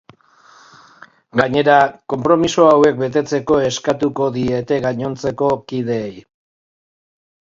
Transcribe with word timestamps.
Gainera, 1.39 1.75
konpromiso 2.13 2.65
hauek 2.69 2.97
betetzeko 3.03 3.59
eskatuko 3.67 4.29
diete 4.37 4.79
gainontzeko 4.87 5.51
kideei. 5.73 6.11